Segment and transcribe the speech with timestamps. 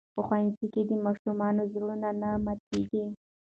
[0.15, 3.03] په ښوونځي کې د ماشومانو زړونه نه ماتېږي.